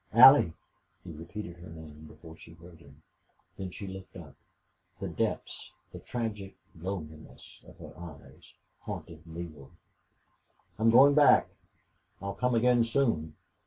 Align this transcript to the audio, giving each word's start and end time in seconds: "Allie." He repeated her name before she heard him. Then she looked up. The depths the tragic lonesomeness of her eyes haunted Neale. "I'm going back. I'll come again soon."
"Allie." 0.13 0.53
He 1.03 1.11
repeated 1.11 1.57
her 1.57 1.69
name 1.69 2.07
before 2.07 2.35
she 2.35 2.53
heard 2.55 2.79
him. 2.79 3.03
Then 3.55 3.69
she 3.69 3.85
looked 3.85 4.15
up. 4.17 4.35
The 4.99 5.07
depths 5.07 5.73
the 5.91 5.99
tragic 5.99 6.55
lonesomeness 6.75 7.61
of 7.67 7.77
her 7.77 7.93
eyes 7.95 8.55
haunted 8.79 9.27
Neale. 9.27 9.69
"I'm 10.79 10.89
going 10.89 11.13
back. 11.13 11.49
I'll 12.19 12.33
come 12.33 12.55
again 12.55 12.83
soon." 12.83 13.35